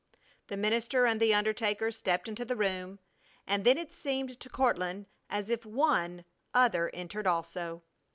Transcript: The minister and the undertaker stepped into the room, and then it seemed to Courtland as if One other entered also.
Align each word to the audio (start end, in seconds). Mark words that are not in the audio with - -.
The 0.47 0.57
minister 0.57 1.05
and 1.05 1.19
the 1.19 1.31
undertaker 1.35 1.91
stepped 1.91 2.27
into 2.27 2.43
the 2.43 2.55
room, 2.55 2.97
and 3.45 3.63
then 3.63 3.77
it 3.77 3.93
seemed 3.93 4.39
to 4.39 4.49
Courtland 4.49 5.05
as 5.29 5.51
if 5.51 5.63
One 5.63 6.25
other 6.55 6.89
entered 6.91 7.27
also. 7.27 7.83